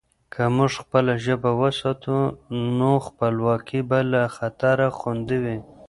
[0.33, 2.17] که موږ خپله ژبه وساتو،
[2.77, 5.57] نو خپلواکي به له خطره خوندي وي.